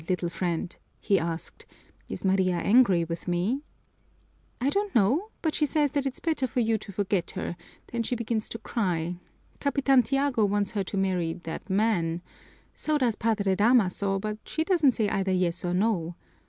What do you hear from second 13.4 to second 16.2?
Damaso, but she doesn't say either yes or no.